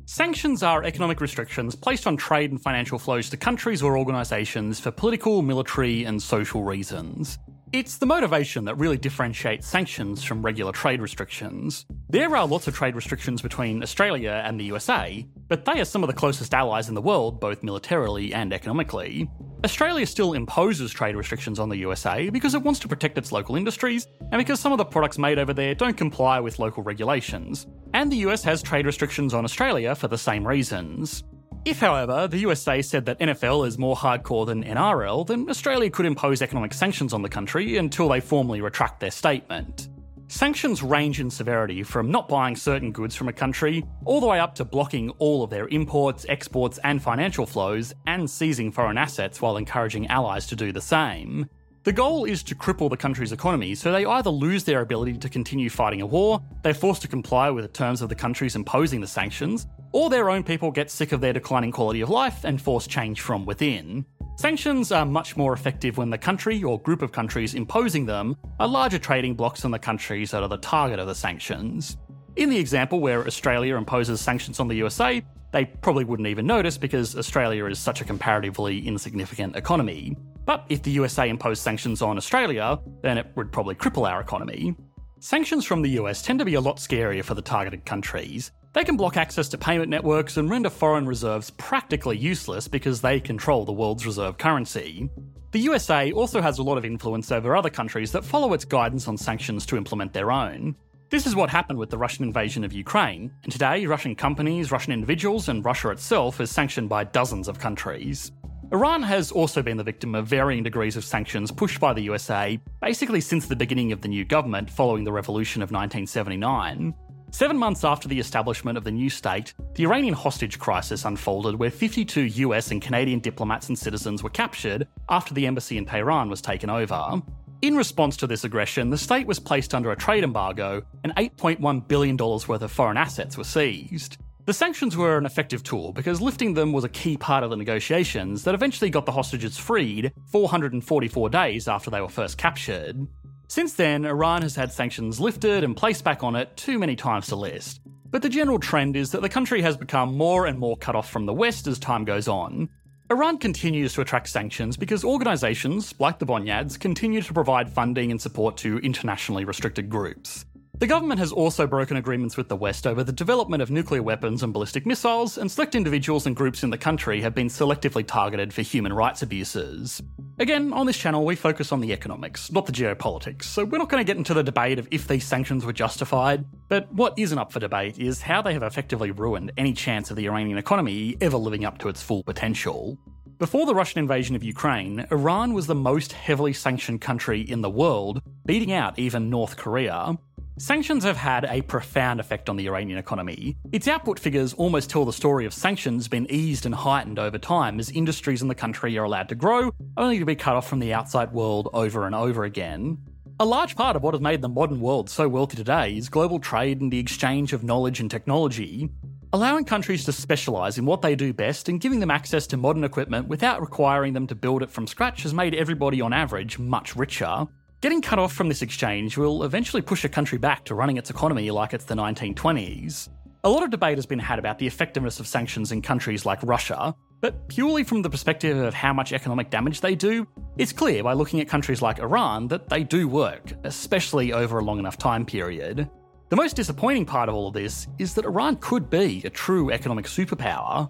Sanctions 0.05 0.63
are 0.63 0.83
economic 0.83 1.21
restrictions 1.21 1.75
placed 1.75 2.05
on 2.07 2.17
trade 2.17 2.51
and 2.51 2.61
financial 2.61 2.99
flows 2.99 3.29
to 3.29 3.37
countries 3.37 3.81
or 3.81 3.97
organisations 3.97 4.77
for 4.77 4.91
political, 4.91 5.41
military, 5.41 6.03
and 6.03 6.21
social 6.21 6.63
reasons. 6.63 7.39
It's 7.71 7.97
the 7.97 8.05
motivation 8.05 8.65
that 8.65 8.75
really 8.75 8.97
differentiates 8.97 9.65
sanctions 9.65 10.21
from 10.21 10.41
regular 10.43 10.73
trade 10.73 11.01
restrictions. 11.01 11.85
There 12.09 12.35
are 12.35 12.45
lots 12.45 12.67
of 12.67 12.75
trade 12.75 12.95
restrictions 12.95 13.41
between 13.41 13.81
Australia 13.81 14.43
and 14.45 14.59
the 14.59 14.65
USA, 14.65 15.25
but 15.47 15.63
they 15.63 15.79
are 15.79 15.85
some 15.85 16.03
of 16.03 16.07
the 16.07 16.13
closest 16.13 16.53
allies 16.53 16.89
in 16.89 16.95
the 16.95 17.01
world, 17.01 17.39
both 17.39 17.63
militarily 17.63 18.33
and 18.33 18.53
economically. 18.53 19.29
Australia 19.63 20.05
still 20.05 20.33
imposes 20.33 20.91
trade 20.91 21.15
restrictions 21.15 21.57
on 21.57 21.69
the 21.69 21.77
USA 21.77 22.29
because 22.29 22.53
it 22.53 22.61
wants 22.61 22.81
to 22.81 22.87
protect 22.89 23.17
its 23.17 23.31
local 23.31 23.55
industries 23.55 24.07
and 24.19 24.37
because 24.37 24.59
some 24.59 24.73
of 24.73 24.77
the 24.77 24.83
products 24.83 25.17
made 25.17 25.39
over 25.39 25.53
there 25.53 25.73
don't 25.73 25.95
comply 25.95 26.37
with 26.41 26.59
local 26.59 26.83
regulations. 26.83 27.65
And 27.93 28.11
the 28.11 28.17
US 28.27 28.43
has 28.43 28.61
trade 28.61 28.85
restrictions 28.85 29.33
on 29.33 29.45
Australia 29.45 29.95
for 29.95 30.09
the 30.09 30.17
same 30.17 30.45
reasons. 30.45 31.23
If, 31.63 31.79
however, 31.79 32.27
the 32.27 32.39
USA 32.39 32.81
said 32.81 33.05
that 33.05 33.19
NFL 33.19 33.65
is 33.65 33.77
more 33.77 33.95
hardcore 33.95 34.45
than 34.45 34.65
NRL, 34.65 35.25
then 35.25 35.49
Australia 35.49 35.89
could 35.89 36.05
impose 36.05 36.41
economic 36.41 36.73
sanctions 36.73 37.13
on 37.13 37.21
the 37.21 37.29
country 37.29 37.77
until 37.77 38.09
they 38.09 38.19
formally 38.19 38.59
retract 38.59 38.99
their 38.99 39.11
statement. 39.11 39.87
Sanctions 40.33 40.81
range 40.81 41.19
in 41.19 41.29
severity 41.29 41.83
from 41.83 42.09
not 42.09 42.27
buying 42.27 42.55
certain 42.55 42.91
goods 42.91 43.15
from 43.15 43.27
a 43.27 43.33
country, 43.33 43.85
all 44.03 44.19
the 44.19 44.25
way 44.25 44.39
up 44.39 44.55
to 44.55 44.65
blocking 44.65 45.11
all 45.19 45.43
of 45.43 45.51
their 45.51 45.67
imports, 45.67 46.25
exports, 46.27 46.79
and 46.83 47.03
financial 47.03 47.45
flows, 47.45 47.93
and 48.07 48.27
seizing 48.27 48.71
foreign 48.71 48.97
assets 48.97 49.43
while 49.43 49.57
encouraging 49.57 50.07
allies 50.07 50.47
to 50.47 50.55
do 50.55 50.71
the 50.71 50.81
same. 50.81 51.47
The 51.83 51.93
goal 51.93 52.25
is 52.25 52.41
to 52.43 52.55
cripple 52.55 52.89
the 52.89 52.97
country's 52.97 53.31
economy 53.31 53.75
so 53.75 53.91
they 53.91 54.05
either 54.05 54.31
lose 54.31 54.63
their 54.63 54.81
ability 54.81 55.19
to 55.19 55.29
continue 55.29 55.69
fighting 55.69 56.01
a 56.01 56.05
war, 56.07 56.41
they're 56.63 56.73
forced 56.73 57.03
to 57.03 57.07
comply 57.07 57.51
with 57.51 57.63
the 57.63 57.71
terms 57.71 58.01
of 58.01 58.09
the 58.09 58.15
countries 58.15 58.55
imposing 58.55 59.01
the 59.01 59.07
sanctions, 59.07 59.67
or 59.91 60.09
their 60.09 60.31
own 60.31 60.43
people 60.43 60.71
get 60.71 60.89
sick 60.89 61.11
of 61.11 61.21
their 61.21 61.33
declining 61.33 61.71
quality 61.71 62.01
of 62.01 62.09
life 62.09 62.43
and 62.43 62.59
force 62.59 62.87
change 62.87 63.21
from 63.21 63.45
within. 63.45 64.03
Sanctions 64.35 64.91
are 64.91 65.05
much 65.05 65.37
more 65.37 65.53
effective 65.53 65.97
when 65.97 66.09
the 66.09 66.17
country 66.17 66.63
or 66.63 66.79
group 66.81 67.03
of 67.03 67.11
countries 67.11 67.53
imposing 67.53 68.05
them 68.05 68.35
are 68.59 68.67
larger 68.67 68.97
trading 68.97 69.35
blocs 69.35 69.61
than 69.61 69.71
the 69.71 69.77
countries 69.77 70.31
that 70.31 70.41
are 70.41 70.49
the 70.49 70.57
target 70.57 70.97
of 70.97 71.07
the 71.07 71.13
sanctions. 71.13 71.97
In 72.35 72.49
the 72.49 72.57
example 72.57 72.99
where 72.99 73.25
Australia 73.27 73.77
imposes 73.77 74.19
sanctions 74.19 74.59
on 74.59 74.67
the 74.67 74.75
USA, 74.75 75.23
they 75.51 75.65
probably 75.65 76.03
wouldn't 76.03 76.27
even 76.27 76.47
notice 76.47 76.79
because 76.79 77.15
Australia 77.15 77.65
is 77.65 77.77
such 77.77 78.01
a 78.01 78.05
comparatively 78.05 78.85
insignificant 78.87 79.55
economy. 79.55 80.17
But 80.45 80.65
if 80.67 80.81
the 80.81 80.91
USA 80.91 81.29
imposed 81.29 81.61
sanctions 81.61 82.01
on 82.01 82.17
Australia, 82.17 82.79
then 83.03 83.19
it 83.19 83.27
would 83.35 83.51
probably 83.51 83.75
cripple 83.75 84.09
our 84.09 84.19
economy. 84.19 84.75
Sanctions 85.19 85.63
from 85.63 85.83
the 85.83 85.91
US 85.91 86.23
tend 86.23 86.39
to 86.39 86.45
be 86.45 86.55
a 86.55 86.61
lot 86.61 86.77
scarier 86.77 87.23
for 87.23 87.35
the 87.35 87.41
targeted 87.41 87.85
countries, 87.85 88.51
they 88.73 88.83
can 88.83 88.97
block 88.97 89.17
access 89.17 89.47
to 89.49 89.57
payment 89.57 89.89
networks 89.89 90.37
and 90.37 90.49
render 90.49 90.69
foreign 90.69 91.07
reserves 91.07 91.51
practically 91.51 92.17
useless 92.17 92.67
because 92.67 93.01
they 93.01 93.19
control 93.19 93.65
the 93.65 93.71
world's 93.71 94.05
reserve 94.05 94.37
currency. 94.37 95.09
The 95.51 95.59
USA 95.59 96.11
also 96.11 96.41
has 96.41 96.57
a 96.57 96.63
lot 96.63 96.79
of 96.79 96.85
influence 96.85 97.31
over 97.31 97.55
other 97.55 97.69
countries 97.69 98.11
that 98.11 98.25
follow 98.25 98.53
its 98.53 98.65
guidance 98.65 99.07
on 99.07 99.17
sanctions 99.17 99.67
to 99.67 99.77
implement 99.77 100.11
their 100.11 100.31
own. 100.31 100.75
This 101.11 101.27
is 101.27 101.35
what 101.35 101.51
happened 101.51 101.77
with 101.77 101.91
the 101.91 101.97
Russian 101.99 102.23
invasion 102.23 102.63
of 102.63 102.73
Ukraine, 102.73 103.31
and 103.43 103.51
today 103.51 103.85
Russian 103.85 104.15
companies, 104.15 104.71
Russian 104.71 104.93
individuals, 104.93 105.47
and 105.47 105.63
Russia 105.63 105.91
itself 105.91 106.41
is 106.41 106.49
sanctioned 106.49 106.89
by 106.89 107.03
dozens 107.03 107.47
of 107.47 107.59
countries. 107.59 108.31
Iran 108.71 109.03
has 109.03 109.31
also 109.31 109.61
been 109.61 109.77
the 109.77 109.83
victim 109.83 110.15
of 110.15 110.25
varying 110.25 110.63
degrees 110.63 110.97
of 110.97 111.05
sanctions 111.05 111.51
pushed 111.51 111.79
by 111.79 111.93
the 111.93 112.01
USA 112.01 112.59
basically 112.81 113.21
since 113.21 113.45
the 113.45 113.55
beginning 113.55 113.91
of 113.91 114.01
the 114.01 114.07
new 114.07 114.25
government 114.25 114.67
following 114.67 115.03
the 115.03 115.11
revolution 115.11 115.61
of 115.61 115.69
1979. 115.69 116.95
Seven 117.33 117.57
months 117.57 117.83
after 117.83 118.07
the 118.07 118.19
establishment 118.19 118.77
of 118.77 118.83
the 118.83 118.91
new 118.91 119.09
state, 119.09 119.55
the 119.73 119.87
Iranian 119.87 120.13
hostage 120.13 120.59
crisis 120.59 121.03
unfolded 121.03 121.55
where 121.55 121.71
52 121.71 122.21
US 122.21 122.69
and 122.69 122.79
Canadian 122.79 123.19
diplomats 123.21 123.69
and 123.69 123.77
citizens 123.77 124.21
were 124.21 124.29
captured 124.29 124.87
after 125.09 125.33
the 125.33 125.47
embassy 125.47 125.79
in 125.79 125.85
Tehran 125.87 126.29
was 126.29 126.43
taken 126.43 126.69
over. 126.69 127.23
In 127.63 127.75
response 127.75 128.17
to 128.17 128.27
this 128.27 128.43
aggression, 128.43 128.91
the 128.91 128.99
state 128.99 129.25
was 129.25 129.39
placed 129.39 129.73
under 129.73 129.91
a 129.91 129.95
trade 129.95 130.23
embargo 130.23 130.83
and 131.03 131.15
$8.1 131.15 131.87
billion 131.87 132.17
worth 132.17 132.61
of 132.61 132.71
foreign 132.71 132.97
assets 132.97 133.35
were 133.35 133.43
seized. 133.43 134.17
The 134.45 134.53
sanctions 134.53 134.95
were 134.95 135.17
an 135.17 135.25
effective 135.25 135.63
tool 135.63 135.91
because 135.91 136.21
lifting 136.21 136.53
them 136.53 136.71
was 136.71 136.83
a 136.83 136.89
key 136.89 137.17
part 137.17 137.43
of 137.43 137.49
the 137.49 137.57
negotiations 137.57 138.43
that 138.43 138.53
eventually 138.53 138.91
got 138.91 139.07
the 139.07 139.11
hostages 139.11 139.57
freed 139.57 140.13
444 140.27 141.29
days 141.29 141.67
after 141.67 141.89
they 141.89 142.01
were 142.01 142.09
first 142.09 142.37
captured. 142.37 143.07
Since 143.53 143.73
then, 143.73 144.03
Iran 144.03 144.41
has 144.41 144.55
had 144.55 144.71
sanctions 144.71 145.19
lifted 145.19 145.63
and 145.63 145.77
placed 145.77 146.03
back 146.03 146.23
on 146.23 146.35
it 146.35 146.57
too 146.57 146.79
many 146.79 146.95
times 146.95 147.27
to 147.27 147.35
list. 147.35 147.81
But 148.09 148.23
the 148.23 148.27
general 148.27 148.57
trend 148.57 148.95
is 148.95 149.11
that 149.11 149.21
the 149.21 149.29
country 149.29 149.61
has 149.61 149.77
become 149.77 150.17
more 150.17 150.47
and 150.47 150.57
more 150.57 150.75
cut 150.75 150.95
off 150.95 151.07
from 151.07 151.27
the 151.27 151.35
West 151.35 151.67
as 151.67 151.77
time 151.77 152.03
goes 152.03 152.27
on. 152.27 152.67
Iran 153.11 153.37
continues 153.37 153.93
to 153.93 154.01
attract 154.01 154.29
sanctions 154.29 154.75
because 154.75 155.03
organisations, 155.03 155.93
like 155.99 156.17
the 156.17 156.25
Bonyads, 156.25 156.79
continue 156.79 157.21
to 157.21 157.31
provide 157.31 157.69
funding 157.69 158.09
and 158.09 158.19
support 158.19 158.57
to 158.57 158.79
internationally 158.79 159.45
restricted 159.45 159.87
groups. 159.87 160.45
The 160.83 160.87
government 160.87 161.19
has 161.19 161.31
also 161.31 161.65
broken 161.65 161.95
agreements 161.95 162.35
with 162.35 162.49
the 162.49 162.57
West 162.57 162.85
over 162.85 163.05
the 163.05 163.13
development 163.13 163.63
of 163.63 163.71
nuclear 163.71 164.03
weapons 164.03 164.43
and 164.43 164.51
ballistic 164.51 164.85
missiles, 164.85 165.37
and 165.37 165.49
select 165.49 165.75
individuals 165.75 166.25
and 166.25 166.35
groups 166.35 166.61
in 166.61 166.71
the 166.71 166.77
country 166.77 167.21
have 167.21 167.33
been 167.33 167.47
selectively 167.47 168.05
targeted 168.05 168.53
for 168.53 168.63
human 168.63 168.91
rights 168.91 169.21
abuses. 169.21 170.01
Again, 170.39 170.73
on 170.73 170.85
this 170.85 170.97
channel, 170.97 171.23
we 171.23 171.37
focus 171.37 171.71
on 171.71 171.79
the 171.79 171.93
economics, 171.93 172.51
not 172.51 172.65
the 172.65 172.73
geopolitics, 172.73 173.43
so 173.43 173.63
we're 173.63 173.77
not 173.77 173.87
going 173.87 174.03
to 174.03 174.05
get 174.05 174.17
into 174.17 174.33
the 174.33 174.43
debate 174.43 174.77
of 174.77 174.89
if 174.91 175.07
these 175.07 175.23
sanctions 175.23 175.63
were 175.63 175.71
justified, 175.71 176.43
but 176.67 176.91
what 176.91 177.17
isn't 177.17 177.39
up 177.39 177.53
for 177.53 177.61
debate 177.61 177.97
is 177.97 178.21
how 178.21 178.41
they 178.41 178.51
have 178.51 178.63
effectively 178.63 179.11
ruined 179.11 179.53
any 179.57 179.71
chance 179.71 180.09
of 180.09 180.17
the 180.17 180.27
Iranian 180.27 180.57
economy 180.57 181.15
ever 181.21 181.37
living 181.37 181.63
up 181.63 181.77
to 181.77 181.87
its 181.87 182.03
full 182.03 182.23
potential. 182.23 182.97
Before 183.39 183.65
the 183.65 183.75
Russian 183.75 183.99
invasion 183.99 184.35
of 184.35 184.43
Ukraine, 184.43 185.05
Iran 185.11 185.53
was 185.53 185.67
the 185.67 185.75
most 185.75 186.11
heavily 186.11 186.51
sanctioned 186.51 186.99
country 186.99 187.41
in 187.41 187.61
the 187.61 187.69
world, 187.69 188.21
beating 188.45 188.73
out 188.73 188.99
even 188.99 189.29
North 189.29 189.55
Korea. 189.55 190.17
Sanctions 190.59 191.03
have 191.03 191.17
had 191.17 191.45
a 191.45 191.63
profound 191.63 192.19
effect 192.19 192.47
on 192.47 192.57
the 192.57 192.67
Iranian 192.67 192.99
economy. 192.99 193.57
Its 193.71 193.87
output 193.87 194.19
figures 194.19 194.53
almost 194.53 194.87
tell 194.87 195.03
the 195.03 195.11
story 195.11 195.47
of 195.47 195.53
sanctions 195.53 196.07
being 196.07 196.27
eased 196.29 196.67
and 196.67 196.75
heightened 196.75 197.17
over 197.17 197.39
time 197.39 197.79
as 197.79 197.89
industries 197.89 198.43
in 198.43 198.47
the 198.47 198.53
country 198.53 198.95
are 198.99 199.03
allowed 199.03 199.29
to 199.29 199.35
grow, 199.35 199.71
only 199.97 200.19
to 200.19 200.25
be 200.25 200.35
cut 200.35 200.55
off 200.55 200.69
from 200.69 200.77
the 200.77 200.93
outside 200.93 201.33
world 201.33 201.69
over 201.73 202.05
and 202.05 202.13
over 202.13 202.43
again. 202.43 202.99
A 203.39 203.45
large 203.45 203.75
part 203.75 203.95
of 203.95 204.03
what 204.03 204.13
has 204.13 204.21
made 204.21 204.43
the 204.43 204.47
modern 204.47 204.79
world 204.79 205.09
so 205.09 205.27
wealthy 205.27 205.57
today 205.57 205.97
is 205.97 206.07
global 206.07 206.39
trade 206.39 206.81
and 206.81 206.93
the 206.93 206.99
exchange 206.99 207.51
of 207.51 207.63
knowledge 207.63 207.99
and 207.99 208.11
technology. 208.11 208.91
Allowing 209.33 209.65
countries 209.65 210.05
to 210.05 210.11
specialise 210.11 210.77
in 210.77 210.85
what 210.85 211.01
they 211.01 211.15
do 211.15 211.33
best 211.33 211.67
and 211.67 211.81
giving 211.81 211.99
them 211.99 212.11
access 212.11 212.45
to 212.45 212.57
modern 212.57 212.83
equipment 212.83 213.27
without 213.27 213.59
requiring 213.59 214.13
them 214.13 214.27
to 214.27 214.35
build 214.35 214.61
it 214.61 214.69
from 214.69 214.85
scratch 214.85 215.23
has 215.23 215.33
made 215.33 215.55
everybody 215.55 215.99
on 215.99 216.13
average 216.13 216.59
much 216.59 216.95
richer. 216.95 217.47
Getting 217.83 218.01
cut 218.01 218.17
off 218.17 218.31
from 218.31 218.47
this 218.47 218.61
exchange 218.61 219.17
will 219.17 219.43
eventually 219.43 219.81
push 219.81 220.05
a 220.05 220.07
country 220.07 220.37
back 220.37 220.63
to 220.63 220.73
running 220.73 220.95
its 220.95 221.09
economy 221.09 221.51
like 221.51 221.73
it's 221.73 221.83
the 221.83 221.95
1920s. 221.95 223.09
A 223.43 223.49
lot 223.49 223.61
of 223.61 223.71
debate 223.71 223.97
has 223.97 224.05
been 224.05 224.19
had 224.19 224.39
about 224.39 224.57
the 224.57 224.65
effectiveness 224.65 225.19
of 225.19 225.27
sanctions 225.27 225.73
in 225.73 225.81
countries 225.81 226.25
like 226.25 226.39
Russia, 226.43 226.95
but 227.19 227.45
purely 227.49 227.83
from 227.83 228.01
the 228.01 228.09
perspective 228.09 228.57
of 228.57 228.73
how 228.73 228.93
much 228.93 229.11
economic 229.11 229.49
damage 229.49 229.81
they 229.81 229.95
do, 229.95 230.25
it's 230.57 230.71
clear 230.71 231.03
by 231.03 231.11
looking 231.11 231.41
at 231.41 231.49
countries 231.49 231.81
like 231.81 231.99
Iran 231.99 232.47
that 232.47 232.69
they 232.69 232.85
do 232.85 233.05
work, 233.05 233.51
especially 233.65 234.31
over 234.31 234.59
a 234.59 234.63
long 234.63 234.79
enough 234.79 234.97
time 234.97 235.25
period. 235.25 235.89
The 236.29 236.37
most 236.37 236.55
disappointing 236.55 237.05
part 237.05 237.27
of 237.27 237.35
all 237.35 237.49
of 237.49 237.53
this 237.53 237.89
is 237.99 238.13
that 238.13 238.23
Iran 238.23 238.55
could 238.61 238.89
be 238.89 239.21
a 239.25 239.29
true 239.29 239.71
economic 239.71 240.05
superpower. 240.05 240.89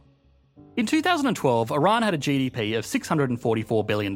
In 0.77 0.85
2012, 0.85 1.71
Iran 1.71 2.03
had 2.03 2.13
a 2.13 2.19
GDP 2.19 2.77
of 2.77 2.85
$644 2.85 3.87
billion, 3.87 4.15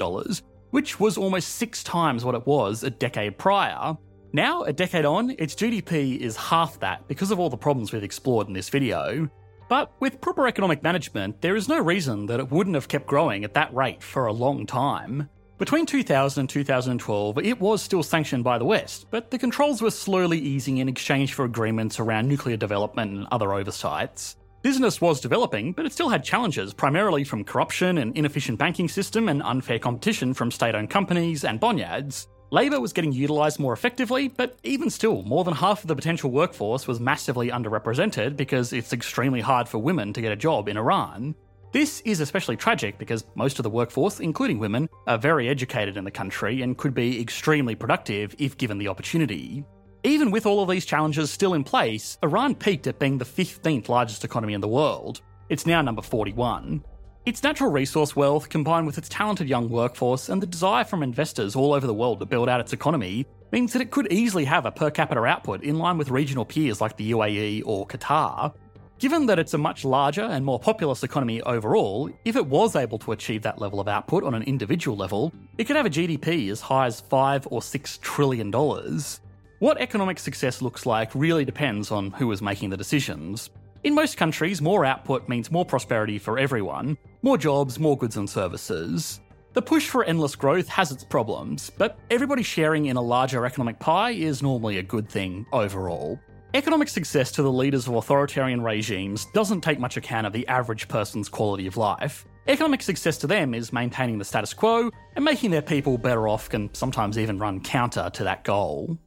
which 0.71 1.00
was 1.00 1.17
almost 1.17 1.55
six 1.55 1.83
times 1.83 2.24
what 2.24 2.36
it 2.36 2.45
was 2.45 2.83
a 2.83 2.89
decade 2.89 3.38
prior. 3.38 3.97
Now, 4.33 4.63
a 4.63 4.74
decade 4.74 5.05
on, 5.05 5.31
its 5.39 5.55
GDP 5.55 6.17
is 6.17 6.36
half 6.36 6.79
that 6.81 7.07
because 7.07 7.31
of 7.31 7.39
all 7.39 7.50
the 7.50 7.57
problems 7.57 7.91
we've 7.91 8.03
explored 8.03 8.47
in 8.47 8.53
this 8.53 8.69
video. 8.69 9.29
But 9.69 9.91
with 10.00 10.21
proper 10.21 10.47
economic 10.47 10.83
management, 10.83 11.41
there 11.41 11.55
is 11.55 11.67
no 11.67 11.79
reason 11.79 12.25
that 12.27 12.39
it 12.39 12.51
wouldn't 12.51 12.75
have 12.75 12.88
kept 12.88 13.07
growing 13.07 13.43
at 13.43 13.53
that 13.53 13.74
rate 13.74 14.01
for 14.01 14.27
a 14.27 14.33
long 14.33 14.65
time. 14.65 15.29
Between 15.57 15.88
2000 15.88 16.41
and 16.41 16.50
2012, 16.50 17.39
it 17.39 17.59
was 17.59 17.81
still 17.81 18.03
sanctioned 18.03 18.43
by 18.43 18.59
the 18.59 18.65
West, 18.65 19.07
but 19.09 19.31
the 19.31 19.39
controls 19.39 19.81
were 19.81 19.89
slowly 19.89 20.38
easing 20.38 20.77
in 20.77 20.88
exchange 20.88 21.33
for 21.33 21.45
agreements 21.45 22.00
around 22.00 22.27
nuclear 22.27 22.57
development 22.57 23.12
and 23.12 23.27
other 23.31 23.53
oversights. 23.53 24.36
Business 24.63 24.99
was 24.99 25.21
developing, 25.21 25.71
but 25.71 25.85
it 25.85 25.93
still 25.93 26.09
had 26.09 26.23
challenges, 26.23 26.73
primarily 26.73 27.23
from 27.23 27.43
corruption 27.43 27.99
and 27.99 28.17
inefficient 28.17 28.57
banking 28.57 28.89
system 28.89 29.29
and 29.29 29.43
unfair 29.43 29.77
competition 29.77 30.33
from 30.33 30.51
state 30.51 30.73
owned 30.73 30.89
companies 30.89 31.43
and 31.43 31.59
bonyads. 31.59 32.27
Labour 32.49 32.79
was 32.79 32.93
getting 32.93 33.11
utilised 33.11 33.59
more 33.59 33.73
effectively, 33.73 34.29
but 34.29 34.57
even 34.63 34.89
still, 34.89 35.21
more 35.23 35.43
than 35.43 35.53
half 35.53 35.83
of 35.83 35.87
the 35.87 35.95
potential 35.95 36.31
workforce 36.31 36.87
was 36.87 36.99
massively 36.99 37.49
underrepresented 37.49 38.35
because 38.35 38.73
it's 38.73 38.93
extremely 38.93 39.41
hard 39.41 39.67
for 39.67 39.79
women 39.79 40.11
to 40.13 40.21
get 40.21 40.31
a 40.31 40.35
job 40.35 40.69
in 40.69 40.77
Iran. 40.77 41.35
This 41.73 42.01
is 42.01 42.21
especially 42.21 42.55
tragic 42.55 42.97
because 42.97 43.25
most 43.35 43.59
of 43.59 43.63
the 43.63 43.69
workforce, 43.69 44.21
including 44.21 44.57
women, 44.57 44.87
are 45.05 45.17
very 45.17 45.49
educated 45.49 45.97
in 45.97 46.05
the 46.05 46.11
country 46.11 46.61
and 46.61 46.77
could 46.77 46.93
be 46.93 47.21
extremely 47.21 47.75
productive 47.75 48.33
if 48.39 48.57
given 48.57 48.77
the 48.77 48.87
opportunity. 48.87 49.65
Even 50.03 50.31
with 50.31 50.45
all 50.45 50.61
of 50.61 50.69
these 50.69 50.85
challenges 50.85 51.31
still 51.31 51.53
in 51.53 51.63
place, 51.63 52.17
Iran 52.23 52.55
peaked 52.55 52.87
at 52.87 52.99
being 52.99 53.17
the 53.17 53.25
15th 53.25 53.89
largest 53.89 54.23
economy 54.23 54.53
in 54.53 54.61
the 54.61 54.67
world. 54.67 55.21
It's 55.49 55.65
now 55.65 55.81
number 55.81 56.01
41. 56.01 56.83
Its 57.25 57.43
natural 57.43 57.71
resource 57.71 58.15
wealth, 58.15 58.47
combined 58.47 58.85
with 58.85 58.97
its 58.97 59.09
talented 59.09 59.49
young 59.49 59.69
workforce 59.69 60.29
and 60.29 60.41
the 60.41 60.47
desire 60.47 60.85
from 60.85 61.03
investors 61.03 61.55
all 61.55 61.73
over 61.73 61.85
the 61.85 61.93
world 61.93 62.19
to 62.19 62.25
build 62.25 62.47
out 62.47 62.61
its 62.61 62.73
economy, 62.73 63.25
means 63.51 63.73
that 63.73 63.81
it 63.81 63.91
could 63.91 64.11
easily 64.11 64.45
have 64.45 64.65
a 64.65 64.71
per 64.71 64.89
capita 64.89 65.21
output 65.23 65.63
in 65.63 65.77
line 65.77 65.97
with 65.97 66.09
regional 66.09 66.45
peers 66.45 66.79
like 66.79 66.95
the 66.95 67.11
UAE 67.11 67.63
or 67.65 67.87
Qatar. 67.87 68.53
Given 68.99 69.25
that 69.25 69.39
it's 69.39 69.53
a 69.53 69.57
much 69.57 69.83
larger 69.83 70.23
and 70.23 70.45
more 70.45 70.59
populous 70.59 71.03
economy 71.03 71.41
overall, 71.41 72.09
if 72.23 72.35
it 72.35 72.45
was 72.45 72.75
able 72.75 72.97
to 72.99 73.11
achieve 73.11 73.41
that 73.43 73.59
level 73.59 73.79
of 73.79 73.87
output 73.87 74.23
on 74.23 74.33
an 74.33 74.43
individual 74.43 74.95
level, 74.95 75.33
it 75.57 75.65
could 75.65 75.75
have 75.75 75.85
a 75.85 75.89
GDP 75.89 76.49
as 76.49 76.61
high 76.61 76.85
as 76.85 77.01
5 77.01 77.47
or 77.51 77.61
6 77.61 77.99
trillion 78.01 78.51
dollars. 78.51 79.19
What 79.59 79.81
economic 79.81 80.19
success 80.19 80.61
looks 80.61 80.85
like 80.85 81.09
really 81.15 81.43
depends 81.43 81.89
on 81.89 82.11
who 82.11 82.31
is 82.31 82.43
making 82.43 82.69
the 82.69 82.77
decisions. 82.77 83.49
In 83.83 83.95
most 83.95 84.15
countries, 84.15 84.61
more 84.61 84.85
output 84.85 85.27
means 85.27 85.49
more 85.49 85.65
prosperity 85.65 86.19
for 86.19 86.37
everyone, 86.37 86.95
more 87.23 87.39
jobs, 87.39 87.79
more 87.79 87.97
goods 87.97 88.17
and 88.17 88.29
services. 88.29 89.19
The 89.53 89.61
push 89.63 89.89
for 89.89 90.03
endless 90.03 90.35
growth 90.35 90.67
has 90.67 90.91
its 90.91 91.03
problems, 91.03 91.71
but 91.75 91.97
everybody 92.11 92.43
sharing 92.43 92.85
in 92.85 92.97
a 92.97 93.01
larger 93.01 93.47
economic 93.47 93.79
pie 93.79 94.11
is 94.11 94.43
normally 94.43 94.77
a 94.77 94.83
good 94.83 95.09
thing 95.09 95.47
overall. 95.51 96.19
Economic 96.53 96.87
success 96.87 97.31
to 97.31 97.41
the 97.41 97.51
leaders 97.51 97.87
of 97.87 97.95
authoritarian 97.95 98.61
regimes 98.61 99.25
doesn't 99.33 99.61
take 99.61 99.79
much 99.79 99.97
account 99.97 100.27
of 100.27 100.33
the 100.33 100.47
average 100.47 100.87
person's 100.87 101.29
quality 101.29 101.65
of 101.65 101.77
life. 101.77 102.27
Economic 102.47 102.83
success 102.83 103.17
to 103.17 103.25
them 103.25 103.55
is 103.55 103.73
maintaining 103.73 104.19
the 104.19 104.25
status 104.25 104.53
quo 104.53 104.91
and 105.15 105.25
making 105.25 105.49
their 105.49 105.63
people 105.63 105.97
better 105.97 106.27
off 106.27 106.47
can 106.47 106.71
sometimes 106.75 107.17
even 107.17 107.39
run 107.39 107.59
counter 107.59 108.11
to 108.13 108.23
that 108.23 108.43
goal. 108.43 108.99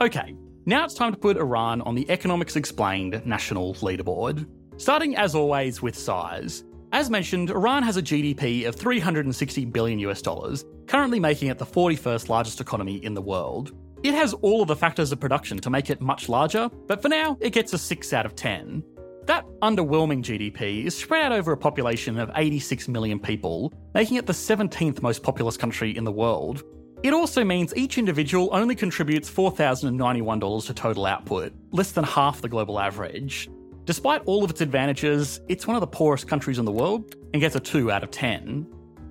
Okay, 0.00 0.34
now 0.66 0.84
it's 0.84 0.94
time 0.94 1.12
to 1.12 1.18
put 1.18 1.36
Iran 1.36 1.80
on 1.82 1.94
the 1.94 2.10
Economics 2.10 2.56
Explained 2.56 3.24
national 3.24 3.74
leaderboard. 3.74 4.44
Starting 4.76 5.16
as 5.16 5.36
always 5.36 5.82
with 5.82 5.96
size. 5.96 6.64
As 6.90 7.10
mentioned, 7.10 7.50
Iran 7.50 7.84
has 7.84 7.96
a 7.96 8.02
GDP 8.02 8.66
of 8.66 8.74
360 8.74 9.64
billion 9.66 10.00
US 10.00 10.20
dollars, 10.20 10.64
currently 10.88 11.20
making 11.20 11.48
it 11.48 11.58
the 11.58 11.64
41st 11.64 12.28
largest 12.28 12.60
economy 12.60 12.96
in 13.04 13.14
the 13.14 13.22
world. 13.22 13.70
It 14.02 14.14
has 14.14 14.34
all 14.34 14.62
of 14.62 14.68
the 14.68 14.76
factors 14.76 15.12
of 15.12 15.20
production 15.20 15.58
to 15.58 15.70
make 15.70 15.90
it 15.90 16.00
much 16.00 16.28
larger, 16.28 16.68
but 16.88 17.00
for 17.00 17.08
now, 17.08 17.38
it 17.40 17.50
gets 17.50 17.72
a 17.72 17.78
6 17.78 18.12
out 18.12 18.26
of 18.26 18.34
10. 18.34 18.82
That 19.26 19.46
underwhelming 19.62 20.22
GDP 20.22 20.84
is 20.84 20.96
spread 20.96 21.26
out 21.26 21.32
over 21.32 21.52
a 21.52 21.56
population 21.56 22.18
of 22.18 22.32
86 22.34 22.88
million 22.88 23.20
people, 23.20 23.72
making 23.94 24.16
it 24.16 24.26
the 24.26 24.32
17th 24.32 25.02
most 25.02 25.22
populous 25.22 25.56
country 25.56 25.96
in 25.96 26.02
the 26.02 26.12
world, 26.12 26.64
it 27.04 27.12
also 27.12 27.44
means 27.44 27.76
each 27.76 27.98
individual 27.98 28.48
only 28.50 28.74
contributes 28.74 29.30
$4,091 29.30 30.66
to 30.66 30.72
total 30.72 31.04
output, 31.04 31.52
less 31.70 31.92
than 31.92 32.02
half 32.02 32.40
the 32.40 32.48
global 32.48 32.80
average. 32.80 33.50
Despite 33.84 34.22
all 34.24 34.42
of 34.42 34.48
its 34.48 34.62
advantages, 34.62 35.42
it's 35.46 35.66
one 35.66 35.76
of 35.76 35.82
the 35.82 35.86
poorest 35.86 36.26
countries 36.26 36.58
in 36.58 36.64
the 36.64 36.72
world 36.72 37.14
and 37.34 37.42
gets 37.42 37.56
a 37.56 37.60
2 37.60 37.90
out 37.90 38.02
of 38.02 38.10
10. 38.10 38.66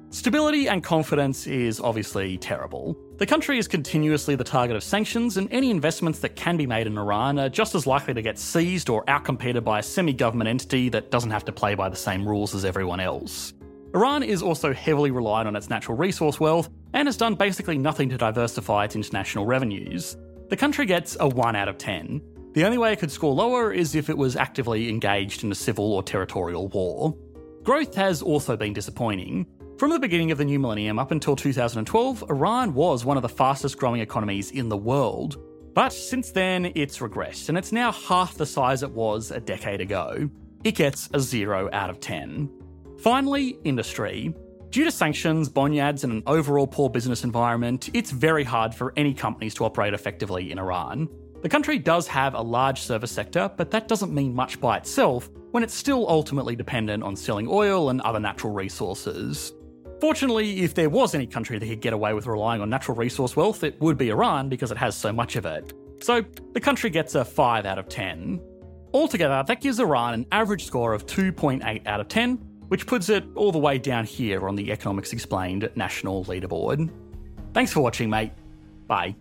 Stability 0.09 0.67
and 0.67 0.83
confidence 0.83 1.45
is 1.45 1.79
obviously 1.79 2.35
terrible. 2.39 2.97
The 3.17 3.27
country 3.27 3.59
is 3.59 3.67
continuously 3.67 4.35
the 4.35 4.43
target 4.43 4.75
of 4.75 4.81
sanctions, 4.81 5.37
and 5.37 5.47
any 5.53 5.69
investments 5.69 6.17
that 6.19 6.35
can 6.35 6.57
be 6.57 6.65
made 6.65 6.87
in 6.87 6.97
Iran 6.97 7.37
are 7.37 7.49
just 7.49 7.75
as 7.75 7.85
likely 7.85 8.15
to 8.15 8.23
get 8.23 8.39
seized 8.39 8.89
or 8.89 9.05
outcompeted 9.05 9.63
by 9.63 9.79
a 9.79 9.83
semi 9.83 10.13
government 10.13 10.47
entity 10.47 10.89
that 10.89 11.11
doesn't 11.11 11.29
have 11.29 11.45
to 11.45 11.51
play 11.51 11.75
by 11.75 11.89
the 11.89 11.95
same 11.95 12.27
rules 12.27 12.55
as 12.55 12.65
everyone 12.65 12.99
else. 12.99 13.53
Iran 13.95 14.23
is 14.23 14.41
also 14.41 14.73
heavily 14.73 15.11
reliant 15.11 15.47
on 15.47 15.55
its 15.55 15.69
natural 15.69 15.95
resource 15.95 16.39
wealth 16.39 16.67
and 16.93 17.07
has 17.07 17.15
done 17.15 17.35
basically 17.35 17.77
nothing 17.77 18.09
to 18.09 18.17
diversify 18.17 18.85
its 18.85 18.95
international 18.95 19.45
revenues. 19.45 20.17
The 20.49 20.57
country 20.57 20.87
gets 20.87 21.15
a 21.19 21.27
1 21.27 21.55
out 21.55 21.67
of 21.67 21.77
10. 21.77 22.19
The 22.53 22.65
only 22.65 22.79
way 22.79 22.93
it 22.93 22.99
could 22.99 23.11
score 23.11 23.33
lower 23.33 23.71
is 23.71 23.93
if 23.93 24.09
it 24.09 24.17
was 24.17 24.35
actively 24.35 24.89
engaged 24.89 25.43
in 25.43 25.51
a 25.51 25.55
civil 25.55 25.93
or 25.93 26.01
territorial 26.01 26.69
war. 26.69 27.15
Growth 27.61 27.93
has 27.93 28.23
also 28.23 28.57
been 28.57 28.73
disappointing. 28.73 29.45
From 29.77 29.91
the 29.91 29.99
beginning 29.99 30.31
of 30.31 30.39
the 30.39 30.45
new 30.45 30.59
millennium 30.59 30.97
up 30.97 31.11
until 31.11 31.35
2012, 31.35 32.23
Iran 32.29 32.73
was 32.73 33.05
one 33.05 33.17
of 33.17 33.23
the 33.23 33.29
fastest 33.29 33.77
growing 33.77 34.01
economies 34.01 34.49
in 34.49 34.69
the 34.69 34.77
world. 34.77 35.37
But 35.75 35.93
since 35.93 36.31
then, 36.31 36.71
it's 36.73 36.97
regressed, 36.97 37.49
and 37.49 37.57
it's 37.57 37.71
now 37.71 37.91
half 37.91 38.35
the 38.35 38.45
size 38.45 38.81
it 38.81 38.91
was 38.91 39.29
a 39.29 39.39
decade 39.39 39.81
ago. 39.81 40.29
It 40.63 40.75
gets 40.75 41.09
a 41.13 41.19
0 41.19 41.69
out 41.73 41.89
of 41.89 41.99
10. 41.99 42.62
Finally, 43.03 43.59
industry. 43.65 44.33
Due 44.69 44.85
to 44.85 44.91
sanctions, 44.91 45.49
bonyads, 45.49 46.05
and 46.05 46.13
an 46.13 46.23
overall 46.25 46.65
poor 46.65 46.89
business 46.89 47.25
environment, 47.25 47.89
it's 47.93 48.11
very 48.11 48.45
hard 48.45 48.73
for 48.73 48.93
any 48.95 49.13
companies 49.13 49.53
to 49.53 49.65
operate 49.65 49.93
effectively 49.93 50.53
in 50.53 50.57
Iran. 50.57 51.09
The 51.41 51.49
country 51.49 51.77
does 51.77 52.07
have 52.07 52.33
a 52.33 52.41
large 52.41 52.79
service 52.79 53.11
sector, 53.11 53.51
but 53.57 53.71
that 53.71 53.89
doesn't 53.89 54.13
mean 54.13 54.33
much 54.33 54.57
by 54.61 54.77
itself 54.77 55.29
when 55.51 55.63
it's 55.63 55.73
still 55.73 56.07
ultimately 56.07 56.55
dependent 56.55 57.03
on 57.03 57.17
selling 57.17 57.45
oil 57.49 57.89
and 57.89 57.99
other 58.01 58.21
natural 58.21 58.53
resources. 58.53 59.51
Fortunately, 59.99 60.61
if 60.61 60.73
there 60.73 60.89
was 60.89 61.13
any 61.13 61.27
country 61.27 61.59
that 61.59 61.67
could 61.67 61.81
get 61.81 61.91
away 61.91 62.13
with 62.13 62.25
relying 62.25 62.61
on 62.61 62.69
natural 62.69 62.95
resource 62.95 63.35
wealth, 63.35 63.65
it 63.65 63.81
would 63.81 63.97
be 63.97 64.11
Iran 64.11 64.47
because 64.47 64.71
it 64.71 64.77
has 64.77 64.95
so 64.95 65.11
much 65.11 65.35
of 65.35 65.45
it. 65.45 65.73
So 65.99 66.23
the 66.53 66.61
country 66.61 66.89
gets 66.89 67.15
a 67.15 67.25
5 67.25 67.65
out 67.65 67.77
of 67.77 67.89
10. 67.89 68.39
Altogether, 68.93 69.43
that 69.45 69.59
gives 69.59 69.81
Iran 69.81 70.13
an 70.13 70.25
average 70.31 70.63
score 70.63 70.93
of 70.93 71.05
2.8 71.05 71.85
out 71.85 71.99
of 71.99 72.07
10, 72.07 72.52
which 72.67 72.87
puts 72.87 73.09
it 73.09 73.23
all 73.35 73.51
the 73.51 73.59
way 73.59 73.77
down 73.77 74.05
here 74.05 74.47
on 74.47 74.55
the 74.55 74.71
Economics 74.71 75.13
Explained 75.13 75.69
national 75.75 76.25
leaderboard. 76.25 76.89
Thanks 77.53 77.71
for 77.71 77.81
watching, 77.81 78.09
mate. 78.09 78.31
Bye. 78.87 79.15